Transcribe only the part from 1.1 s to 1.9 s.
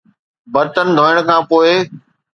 کان پوء